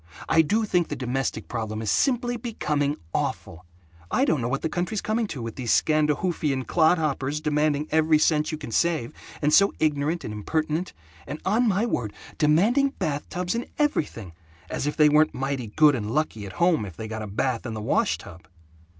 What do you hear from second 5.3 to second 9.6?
with these Scandahoofian clodhoppers demanding every cent you can save, and